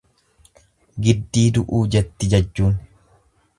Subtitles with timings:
[1.09, 2.75] Giddii du'uu jetti jajjuun.